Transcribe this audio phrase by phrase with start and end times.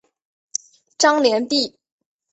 [0.97, 1.77] 张联第。